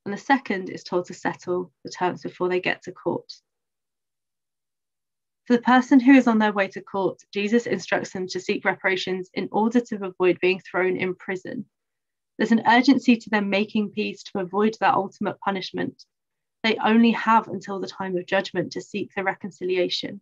and 0.05 0.13
the 0.13 0.19
second 0.19 0.69
is 0.69 0.85
told 0.85 1.07
to 1.07 1.15
settle 1.15 1.73
the 1.83 1.91
terms 1.91 2.21
before 2.21 2.51
they 2.51 2.61
get 2.61 2.83
to 2.83 2.93
court. 2.93 3.33
For 5.47 5.57
the 5.57 5.63
person 5.63 5.99
who 5.99 6.13
is 6.13 6.27
on 6.27 6.41
their 6.41 6.53
way 6.53 6.69
to 6.69 6.83
court, 6.83 7.23
Jesus 7.33 7.67
instructs 7.67 8.13
them 8.13 8.29
to 8.29 8.39
seek 8.39 8.67
reparations 8.67 9.31
in 9.33 9.49
order 9.51 9.81
to 9.81 10.05
avoid 10.05 10.39
being 10.41 10.61
thrown 10.61 10.99
in 10.99 11.15
prison. 11.15 11.65
There's 12.37 12.53
an 12.53 12.69
urgency 12.69 13.17
to 13.17 13.31
them 13.31 13.49
making 13.49 13.93
peace 13.93 14.23
to 14.25 14.41
avoid 14.41 14.77
that 14.81 14.93
ultimate 14.93 15.41
punishment. 15.41 16.05
They 16.65 16.77
only 16.77 17.13
have 17.13 17.49
until 17.49 17.81
the 17.81 17.89
time 17.89 18.15
of 18.19 18.27
judgment 18.27 18.73
to 18.73 18.83
seek 18.83 19.15
the 19.17 19.25
reconciliation. 19.25 20.21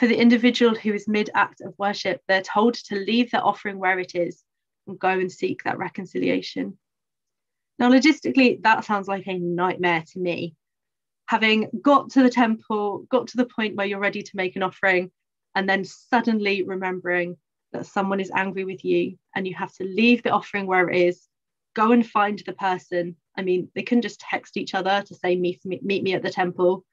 For 0.00 0.06
the 0.06 0.18
individual 0.18 0.74
who 0.74 0.94
is 0.94 1.06
mid 1.06 1.28
act 1.34 1.60
of 1.60 1.74
worship, 1.78 2.22
they're 2.26 2.40
told 2.40 2.72
to 2.72 2.94
leave 2.94 3.30
their 3.30 3.44
offering 3.44 3.78
where 3.78 3.98
it 3.98 4.14
is 4.14 4.42
and 4.86 4.98
go 4.98 5.10
and 5.10 5.30
seek 5.30 5.62
that 5.64 5.76
reconciliation. 5.76 6.78
Now, 7.78 7.90
logistically, 7.90 8.62
that 8.62 8.86
sounds 8.86 9.08
like 9.08 9.26
a 9.26 9.38
nightmare 9.38 10.02
to 10.12 10.18
me 10.18 10.56
having 11.26 11.68
got 11.82 12.08
to 12.12 12.22
the 12.22 12.30
temple, 12.30 13.06
got 13.10 13.26
to 13.28 13.36
the 13.36 13.44
point 13.44 13.76
where 13.76 13.84
you're 13.84 14.00
ready 14.00 14.22
to 14.22 14.36
make 14.36 14.56
an 14.56 14.62
offering, 14.62 15.10
and 15.54 15.68
then 15.68 15.84
suddenly 15.84 16.62
remembering 16.62 17.36
that 17.74 17.84
someone 17.84 18.20
is 18.20 18.32
angry 18.34 18.64
with 18.64 18.82
you 18.82 19.18
and 19.36 19.46
you 19.46 19.54
have 19.54 19.74
to 19.74 19.84
leave 19.84 20.22
the 20.22 20.30
offering 20.30 20.66
where 20.66 20.88
it 20.88 20.96
is, 20.96 21.28
go 21.74 21.92
and 21.92 22.06
find 22.06 22.42
the 22.46 22.54
person. 22.54 23.16
I 23.36 23.42
mean, 23.42 23.70
they 23.74 23.82
can 23.82 24.00
just 24.00 24.18
text 24.20 24.56
each 24.56 24.74
other 24.74 25.04
to 25.06 25.14
say, 25.14 25.36
meet 25.36 25.60
meet 25.66 26.02
me 26.02 26.14
at 26.14 26.22
the 26.22 26.30
temple, 26.30 26.86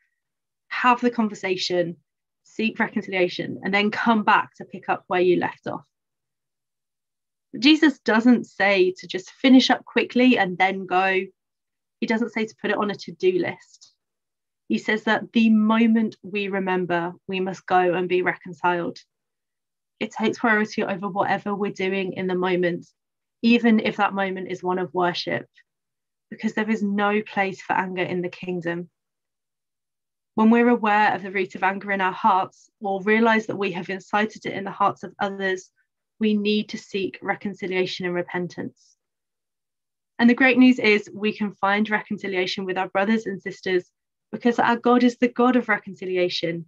have 0.68 1.00
the 1.00 1.10
conversation, 1.10 1.96
seek 2.58 2.80
reconciliation, 2.80 3.62
and 3.64 3.74
then 3.74 3.92
come 3.92 4.24
back 4.24 4.56
to 4.56 4.66
pick 4.66 4.90
up 4.90 5.04
where 5.08 5.22
you 5.22 5.38
left 5.38 5.68
off. 5.68 5.86
Jesus 7.58 8.00
doesn't 8.00 8.46
say 8.46 8.94
to 8.98 9.08
just 9.08 9.32
finish 9.32 9.70
up 9.70 9.86
quickly 9.86 10.38
and 10.38 10.58
then 10.58 10.86
go. 10.86 11.22
He 12.02 12.08
doesn't 12.08 12.34
say 12.34 12.46
to 12.46 12.56
put 12.62 12.72
it 12.72 12.78
on 12.78 12.92
a 12.92 12.96
to 12.96 13.12
do 13.12 13.40
list. 13.40 13.94
He 14.68 14.80
says 14.80 15.04
that 15.04 15.32
the 15.32 15.50
moment 15.50 16.18
we 16.24 16.50
remember, 16.50 17.14
we 17.28 17.40
must 17.40 17.66
go 17.66 17.94
and 17.94 18.10
be 18.10 18.22
reconciled. 18.22 18.98
It 20.00 20.12
takes 20.12 20.40
priority 20.40 20.84
over 20.84 21.08
whatever 21.08 21.56
we're 21.56 21.72
doing 21.72 22.14
in 22.14 22.28
the 22.28 22.36
moment, 22.36 22.86
even 23.42 23.80
if 23.80 23.98
that 23.98 24.14
moment 24.14 24.52
is 24.52 24.62
one 24.62 24.78
of 24.78 24.94
worship, 24.94 25.48
because 26.30 26.54
there 26.54 26.70
is 26.70 26.84
no 26.84 27.22
place 27.22 27.62
for 27.62 27.74
anger 27.74 28.04
in 28.04 28.22
the 28.22 28.30
kingdom. 28.30 28.90
When 30.38 30.52
we're 30.52 30.70
aware 30.70 31.16
of 31.16 31.24
the 31.24 31.32
root 31.32 31.56
of 31.56 31.64
anger 31.64 31.92
in 31.92 32.00
our 32.00 32.12
hearts 32.12 32.70
or 32.80 33.02
realize 33.02 33.48
that 33.48 33.58
we 33.58 33.72
have 33.72 33.90
incited 33.90 34.46
it 34.46 34.54
in 34.54 34.66
the 34.66 34.70
hearts 34.70 35.02
of 35.02 35.16
others, 35.20 35.72
we 36.20 36.36
need 36.36 36.70
to 36.70 36.78
seek 36.78 37.18
reconciliation 37.24 38.06
and 38.06 38.14
repentance. 38.14 38.98
And 40.20 40.30
the 40.30 40.36
great 40.36 40.60
news 40.60 40.78
is 40.78 41.10
we 41.12 41.34
can 41.34 41.56
find 41.56 41.90
reconciliation 41.90 42.66
with 42.66 42.78
our 42.78 42.88
brothers 42.88 43.26
and 43.26 43.42
sisters 43.42 43.90
because 44.32 44.60
our 44.60 44.76
God 44.76 45.04
is 45.04 45.18
the 45.18 45.28
God 45.28 45.56
of 45.56 45.70
reconciliation. 45.70 46.68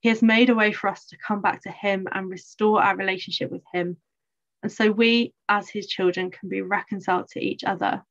He 0.00 0.10
has 0.10 0.20
made 0.20 0.50
a 0.50 0.54
way 0.54 0.70
for 0.70 0.88
us 0.88 1.06
to 1.06 1.16
come 1.16 1.40
back 1.40 1.62
to 1.62 1.70
Him 1.70 2.08
and 2.12 2.28
restore 2.28 2.82
our 2.82 2.94
relationship 2.94 3.50
with 3.50 3.62
Him. 3.72 3.96
And 4.62 4.70
so 4.70 4.92
we, 4.92 5.32
as 5.48 5.70
His 5.70 5.86
children, 5.86 6.30
can 6.30 6.50
be 6.50 6.60
reconciled 6.60 7.28
to 7.28 7.40
each 7.40 7.64
other. 7.64 8.04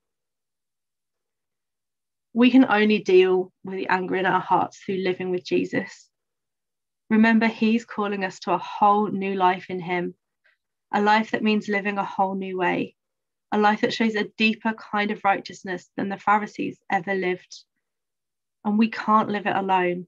We 2.38 2.52
can 2.52 2.66
only 2.66 3.00
deal 3.00 3.52
with 3.64 3.78
the 3.78 3.88
anger 3.88 4.16
in 4.16 4.28
our 4.28 4.40
hearts 4.40 4.78
through 4.78 4.98
living 4.98 5.32
with 5.32 5.44
Jesus. 5.44 6.08
Remember, 7.10 7.48
He's 7.48 7.84
calling 7.84 8.24
us 8.24 8.40
to 8.42 8.54
a 8.54 8.60
whole 8.60 9.08
new 9.08 9.34
life 9.34 9.66
in 9.70 9.80
Him, 9.80 10.14
a 10.94 11.02
life 11.02 11.32
that 11.32 11.42
means 11.42 11.68
living 11.68 11.98
a 11.98 12.06
whole 12.06 12.36
new 12.36 12.56
way, 12.60 12.96
a 13.52 13.58
life 13.58 13.82
that 13.82 13.94
shows 13.94 14.14
a 14.14 14.30
deeper 14.38 14.74
kind 14.74 15.10
of 15.10 15.24
righteousness 15.24 15.90
than 15.98 16.10
the 16.10 16.20
Pharisees 16.20 16.78
ever 16.92 17.16
lived 17.16 17.64
and 18.68 18.78
we 18.78 18.90
can't 18.90 19.30
live 19.30 19.48
it 19.48 19.56
alone. 19.56 20.06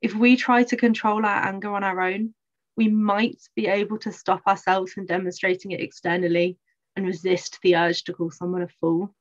If 0.00 0.14
we 0.14 0.36
try 0.36 0.64
to 0.64 0.76
control 0.76 1.24
our 1.26 1.46
anger 1.46 1.70
on 1.70 1.84
our 1.84 2.00
own, 2.00 2.34
we 2.76 2.88
might 2.88 3.40
be 3.54 3.66
able 3.66 3.98
to 3.98 4.12
stop 4.12 4.42
ourselves 4.46 4.92
from 4.92 5.06
demonstrating 5.06 5.72
it 5.72 5.80
externally 5.80 6.58
and 6.96 7.06
resist 7.06 7.58
the 7.62 7.76
urge 7.76 8.04
to 8.04 8.14
call 8.14 8.30
someone 8.30 8.62
a 8.62 8.68
fool, 8.80 9.14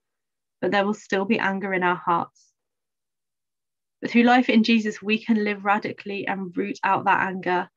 but 0.61 0.71
there 0.71 0.85
will 0.85 0.93
still 0.93 1.25
be 1.25 1.39
anger 1.39 1.73
in 1.73 1.83
our 1.83 1.95
hearts. 1.95 2.51
But 4.01 4.11
through 4.11 4.23
life 4.23 4.49
in 4.49 4.63
Jesus, 4.63 5.01
we 5.01 5.23
can 5.23 5.43
live 5.43 5.65
radically 5.65 6.27
and 6.27 6.55
root 6.55 6.79
out 6.83 7.05
that 7.05 7.27
anger. 7.27 7.69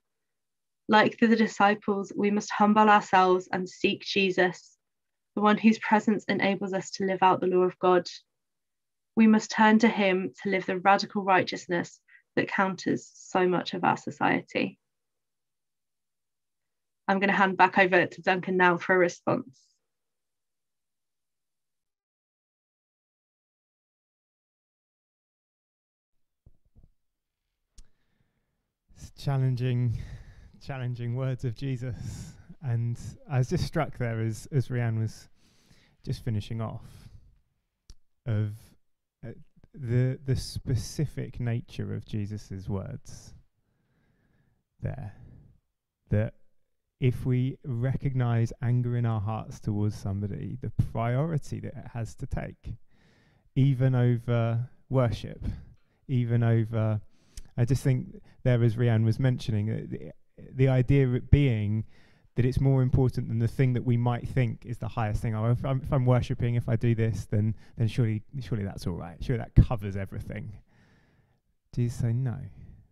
Like 0.88 1.18
the 1.18 1.36
disciples, 1.36 2.12
we 2.14 2.30
must 2.30 2.50
humble 2.50 2.88
ourselves 2.88 3.48
and 3.52 3.68
seek 3.68 4.02
Jesus, 4.02 4.76
the 5.34 5.40
one 5.40 5.56
whose 5.56 5.78
presence 5.78 6.24
enables 6.24 6.74
us 6.74 6.90
to 6.92 7.06
live 7.06 7.22
out 7.22 7.40
the 7.40 7.46
law 7.46 7.62
of 7.62 7.78
God 7.78 8.08
we 9.16 9.26
must 9.26 9.50
turn 9.50 9.78
to 9.80 9.88
him 9.88 10.32
to 10.42 10.50
live 10.50 10.66
the 10.66 10.78
radical 10.78 11.22
righteousness 11.22 12.00
that 12.36 12.48
counters 12.48 13.10
so 13.14 13.46
much 13.46 13.74
of 13.74 13.84
our 13.84 13.96
society. 13.96 14.78
I'm 17.08 17.18
going 17.18 17.28
to 17.28 17.36
hand 17.36 17.56
back 17.56 17.76
over 17.76 18.06
to 18.06 18.22
Duncan 18.22 18.56
now 18.56 18.78
for 18.78 18.94
a 18.94 18.98
response. 18.98 19.60
Challenging, 29.20 29.98
challenging 30.64 31.14
words 31.14 31.44
of 31.44 31.54
Jesus. 31.54 32.32
And 32.62 32.98
I 33.30 33.38
was 33.38 33.48
just 33.48 33.66
struck 33.66 33.98
there 33.98 34.20
as, 34.20 34.48
as 34.52 34.68
Rianne 34.68 34.98
was 34.98 35.28
just 36.04 36.24
finishing 36.24 36.60
off 36.60 36.84
of 38.26 38.52
uh, 39.26 39.30
the 39.74 40.18
the 40.24 40.36
specific 40.36 41.40
nature 41.40 41.94
of 41.94 42.04
Jesus's 42.04 42.68
words 42.68 43.34
there 44.82 45.14
that 46.10 46.34
if 47.00 47.24
we 47.24 47.56
recognize 47.64 48.52
anger 48.62 48.96
in 48.96 49.06
our 49.06 49.20
hearts 49.20 49.60
towards 49.60 49.94
somebody 49.94 50.58
the 50.60 50.72
priority 50.92 51.60
that 51.60 51.74
it 51.76 51.86
has 51.92 52.14
to 52.16 52.26
take 52.26 52.74
even 53.54 53.94
over 53.94 54.68
worship 54.88 55.44
even 56.08 56.42
over 56.42 57.00
I 57.56 57.64
just 57.64 57.82
think 57.82 58.20
there 58.42 58.62
as 58.62 58.76
Rianne 58.76 59.04
was 59.04 59.18
mentioning 59.18 59.66
the, 59.66 60.12
the 60.54 60.68
idea 60.68 61.20
being 61.30 61.84
that 62.36 62.44
it's 62.44 62.60
more 62.60 62.82
important 62.82 63.28
than 63.28 63.38
the 63.38 63.48
thing 63.48 63.72
that 63.74 63.84
we 63.84 63.96
might 63.96 64.26
think 64.28 64.64
is 64.64 64.78
the 64.78 64.88
highest 64.88 65.20
thing. 65.20 65.34
Oh, 65.34 65.50
if 65.50 65.64
I'm, 65.64 65.82
if 65.82 65.92
I'm 65.92 66.06
worshipping, 66.06 66.54
if 66.54 66.68
I 66.68 66.76
do 66.76 66.94
this, 66.94 67.26
then 67.30 67.54
then 67.76 67.88
surely 67.88 68.22
surely 68.40 68.64
that's 68.64 68.86
all 68.86 68.94
right. 68.94 69.16
Surely 69.20 69.42
that 69.42 69.66
covers 69.66 69.96
everything. 69.96 70.52
Jesus 71.74 71.98
say 71.98 72.12
no. 72.12 72.36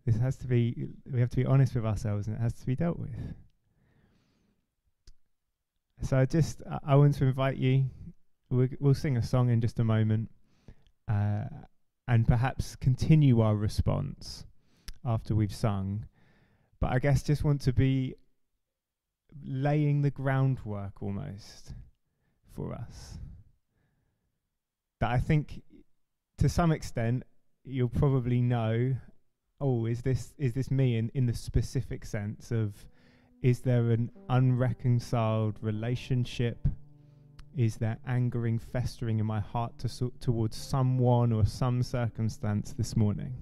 This 0.05 0.17
has 0.17 0.37
to 0.37 0.47
be. 0.47 0.87
We 1.11 1.19
have 1.19 1.29
to 1.31 1.37
be 1.37 1.45
honest 1.45 1.75
with 1.75 1.85
ourselves, 1.85 2.27
and 2.27 2.35
it 2.35 2.39
has 2.39 2.53
to 2.53 2.65
be 2.65 2.75
dealt 2.75 2.99
with. 2.99 3.33
So 6.01 6.17
I 6.17 6.25
just 6.25 6.61
I, 6.69 6.93
I 6.93 6.95
want 6.95 7.15
to 7.15 7.25
invite 7.25 7.57
you. 7.57 7.85
We'll, 8.49 8.67
we'll 8.79 8.93
sing 8.93 9.17
a 9.17 9.23
song 9.23 9.49
in 9.49 9.61
just 9.61 9.79
a 9.79 9.83
moment, 9.83 10.29
uh, 11.07 11.45
and 12.07 12.27
perhaps 12.27 12.75
continue 12.75 13.41
our 13.41 13.55
response 13.55 14.45
after 15.05 15.35
we've 15.35 15.53
sung. 15.53 16.05
But 16.79 16.91
I 16.91 16.99
guess 16.99 17.23
just 17.23 17.43
want 17.43 17.61
to 17.61 17.73
be 17.73 18.15
laying 19.45 20.01
the 20.01 20.11
groundwork 20.11 21.01
almost 21.01 21.73
for 22.53 22.73
us. 22.73 23.17
That 24.99 25.11
I 25.11 25.19
think 25.19 25.61
to 26.37 26.49
some 26.49 26.71
extent 26.71 27.23
you'll 27.65 27.89
probably 27.89 28.41
know 28.41 28.95
oh 29.61 29.85
is 29.85 30.01
this 30.01 30.33
is 30.37 30.53
this 30.53 30.71
me 30.71 30.97
in, 30.97 31.11
in 31.13 31.25
the 31.25 31.33
specific 31.33 32.05
sense 32.05 32.51
of 32.51 32.73
is 33.41 33.59
there 33.59 33.91
an 33.91 34.09
unreconciled 34.29 35.57
relationship 35.61 36.67
is 37.57 37.75
there 37.75 37.97
angering 38.07 38.57
festering 38.57 39.19
in 39.19 39.25
my 39.25 39.39
heart 39.39 39.77
to 39.79 39.89
so, 39.89 40.11
towards 40.21 40.55
someone 40.55 41.33
or 41.33 41.45
some 41.45 41.83
circumstance 41.83 42.73
this 42.77 42.95
morning 42.95 43.33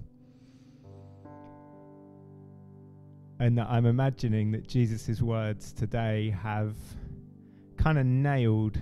and 3.40 3.56
that 3.56 3.68
I'm 3.68 3.86
imagining 3.86 4.50
that 4.52 4.66
Jesus' 4.66 5.22
words 5.22 5.72
today 5.72 6.34
have 6.42 6.74
kind 7.76 7.98
of 7.98 8.06
nailed 8.06 8.78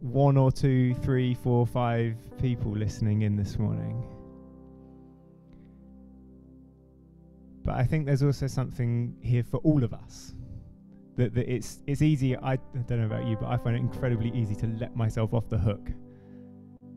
one 0.00 0.36
or 0.36 0.50
two, 0.50 0.94
three, 0.94 1.34
four, 1.34 1.66
five 1.66 2.16
people 2.38 2.72
listening 2.72 3.22
in 3.22 3.36
this 3.36 3.58
morning. 3.58 4.04
But 7.64 7.74
I 7.74 7.84
think 7.84 8.06
there's 8.06 8.22
also 8.22 8.46
something 8.46 9.16
here 9.20 9.42
for 9.42 9.58
all 9.58 9.82
of 9.82 9.92
us. 9.92 10.34
That, 11.16 11.34
that 11.34 11.50
it's 11.50 11.80
it's 11.86 12.02
easy. 12.02 12.36
I, 12.36 12.52
I 12.52 12.58
don't 12.86 13.00
know 13.00 13.06
about 13.06 13.26
you, 13.26 13.36
but 13.40 13.48
I 13.48 13.56
find 13.56 13.74
it 13.74 13.80
incredibly 13.80 14.30
easy 14.38 14.54
to 14.56 14.66
let 14.78 14.94
myself 14.94 15.32
off 15.32 15.48
the 15.48 15.58
hook. 15.58 15.90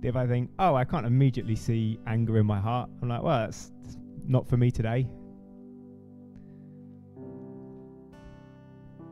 If 0.02 0.16
I 0.16 0.28
think, 0.28 0.50
oh, 0.60 0.76
I 0.76 0.84
can't 0.84 1.06
immediately 1.06 1.56
see 1.56 2.00
anger 2.06 2.38
in 2.38 2.46
my 2.46 2.60
heart, 2.60 2.90
I'm 3.02 3.10
like, 3.10 3.24
well, 3.24 3.40
that's 3.40 3.72
not 4.28 4.48
for 4.48 4.58
me 4.58 4.72
today. 4.72 5.08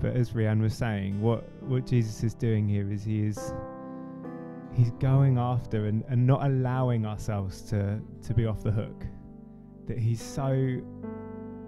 But 0.08 0.16
as 0.16 0.30
Rianne 0.30 0.62
was 0.62 0.74
saying, 0.74 1.22
what, 1.22 1.52
what 1.64 1.86
Jesus 1.86 2.24
is 2.24 2.34
doing 2.34 2.66
here 2.66 2.90
is 2.90 3.04
he 3.04 3.26
is 3.26 3.54
he's 4.74 4.92
going 4.92 5.38
after 5.38 5.88
and, 5.88 6.02
and 6.08 6.26
not 6.26 6.46
allowing 6.46 7.06
ourselves 7.06 7.62
to, 7.64 8.00
to 8.22 8.34
be 8.34 8.46
off 8.46 8.64
the 8.64 8.72
hook. 8.72 9.06
That 9.86 9.98
he's 9.98 10.22
so 10.22 10.80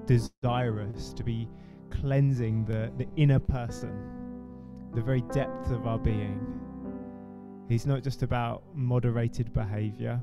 desirous 0.06 1.12
to 1.16 1.24
be 1.26 1.50
cleansing 1.90 2.64
the, 2.64 2.94
the 2.98 3.08
inner 3.18 3.40
person, 3.40 3.92
the 4.94 5.02
very 5.02 5.22
depth 5.34 5.70
of 5.72 5.86
our 5.86 6.00
being. 6.00 6.40
He's 7.68 7.86
not 7.86 8.04
just 8.04 8.24
about 8.24 8.64
moderated 8.74 9.52
behavior, 9.52 10.22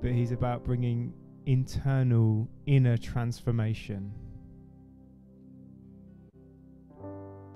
but 0.00 0.12
he's 0.12 0.32
about 0.32 0.64
bringing 0.64 1.12
internal 1.44 2.48
inner 2.64 2.96
transformation 2.96 4.14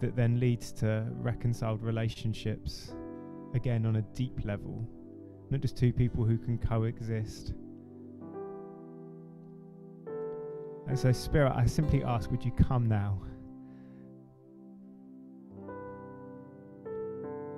that 0.01 0.15
then 0.15 0.39
leads 0.39 0.73
to 0.73 1.07
reconciled 1.13 1.83
relationships, 1.83 2.95
again 3.55 3.87
on 3.87 3.97
a 3.97 4.03
deep 4.15 4.45
level, 4.45 4.87
not 5.51 5.61
just 5.61 5.77
two 5.77 5.93
people 5.93 6.25
who 6.25 6.37
can 6.39 6.59
coexist. 6.59 7.55
And 10.89 10.99
so, 10.99 11.11
Spirit, 11.13 11.53
I 11.57 11.67
simply 11.67 12.05
ask, 12.05 12.31
would 12.31 12.45
you 12.45 12.53
come 12.53 12.87
now? 12.87 13.21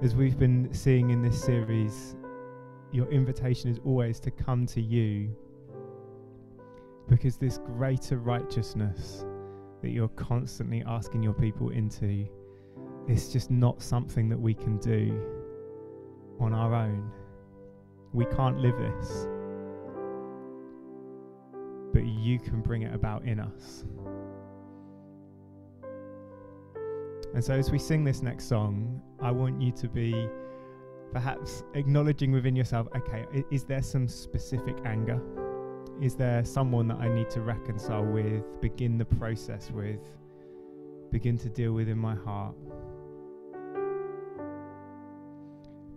As 0.01 0.15
we've 0.15 0.39
been 0.39 0.73
seeing 0.73 1.11
in 1.11 1.23
this 1.23 1.43
series, 1.43 2.17
your 2.93 3.11
invitation 3.11 3.69
is 3.71 3.79
always 3.85 4.21
to 4.21 4.31
come 4.31 4.65
to 4.67 4.81
you 4.81 5.37
because 7.09 7.37
this 7.37 7.59
greater 7.59 8.19
righteousness 8.19 9.25
that 9.83 9.91
you're 9.91 10.09
constantly 10.09 10.83
asking 10.87 11.23
your 11.23 11.35
people 11.35 11.71
into 11.71 12.27
is 13.09 13.33
just 13.33 13.51
not 13.51 13.83
something 13.83 14.29
that 14.29 14.39
we 14.39 14.55
can 14.55 14.79
do 14.79 15.21
on 16.41 16.53
our 16.53 16.75
own. 16.75 17.11
We 18.13 18.27
can't 18.27 18.59
live 18.59 18.77
this. 18.79 19.27
But 21.93 22.05
you 22.05 22.39
can 22.39 22.61
bring 22.61 22.83
it 22.83 22.95
about 22.95 23.25
in 23.25 23.41
us. 23.41 23.85
And 27.35 27.45
so, 27.45 27.55
as 27.55 27.71
we 27.71 27.79
sing 27.79 28.05
this 28.05 28.23
next 28.23 28.49
song, 28.49 29.03
I 29.21 29.31
want 29.31 29.61
you 29.61 29.71
to 29.73 29.89
be 29.89 30.29
perhaps 31.13 31.63
acknowledging 31.75 32.33
within 32.33 32.55
yourself 32.55 32.89
okay, 32.97 33.25
is 33.51 33.65
there 33.65 33.83
some 33.83 34.09
specific 34.09 34.77
anger? 34.85 35.21
Is 36.01 36.15
there 36.15 36.45
someone 36.45 36.87
that 36.89 36.99
I 36.99 37.09
need 37.09 37.29
to 37.31 37.41
reconcile 37.41 38.05
with, 38.05 38.45
begin 38.61 38.99
the 38.99 39.05
process 39.05 39.71
with, 39.73 40.01
begin 41.11 41.37
to 41.39 41.49
deal 41.49 41.73
with 41.73 41.89
in 41.89 41.99
my 41.99 42.15
heart? 42.15 42.55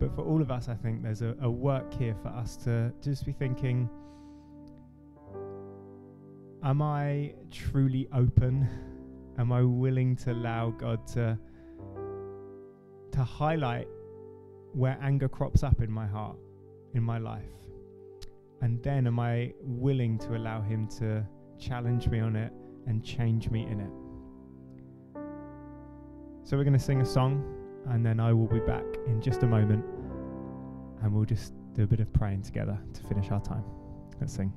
But 0.00 0.12
for 0.16 0.22
all 0.22 0.42
of 0.42 0.50
us, 0.50 0.68
I 0.68 0.74
think 0.74 1.04
there's 1.04 1.22
a, 1.22 1.36
a 1.40 1.48
work 1.48 1.94
here 1.94 2.16
for 2.20 2.28
us 2.28 2.56
to 2.64 2.92
just 3.00 3.24
be 3.24 3.32
thinking 3.32 3.88
Am 6.64 6.80
I 6.80 7.34
truly 7.50 8.08
open? 8.12 8.68
Am 9.38 9.50
I 9.50 9.62
willing 9.62 10.14
to 10.16 10.32
allow 10.32 10.70
God 10.70 11.06
to, 11.08 11.36
to 13.10 13.24
highlight 13.24 13.88
where 14.72 14.96
anger 15.02 15.28
crops 15.28 15.64
up 15.64 15.80
in 15.82 15.90
my 15.90 16.06
heart, 16.06 16.36
in 16.94 17.02
my 17.02 17.18
life? 17.18 17.61
And 18.62 18.82
then 18.82 19.06
am 19.06 19.18
I 19.18 19.52
willing 19.60 20.18
to 20.20 20.36
allow 20.36 20.62
Him 20.62 20.86
to 20.98 21.26
challenge 21.58 22.08
me 22.08 22.20
on 22.20 22.36
it 22.36 22.52
and 22.86 23.04
change 23.04 23.50
me 23.50 23.66
in 23.66 23.80
it? 23.80 23.90
So 26.44 26.56
we're 26.56 26.64
going 26.64 26.72
to 26.72 26.78
sing 26.78 27.00
a 27.00 27.06
song 27.06 27.44
and 27.88 28.06
then 28.06 28.20
I 28.20 28.32
will 28.32 28.46
be 28.46 28.60
back 28.60 28.84
in 29.06 29.20
just 29.20 29.42
a 29.42 29.46
moment 29.46 29.84
and 31.02 31.12
we'll 31.12 31.24
just 31.24 31.52
do 31.74 31.82
a 31.82 31.86
bit 31.86 32.00
of 32.00 32.12
praying 32.12 32.42
together 32.42 32.78
to 32.94 33.02
finish 33.02 33.30
our 33.30 33.40
time. 33.40 33.64
Let's 34.20 34.34
sing. 34.34 34.52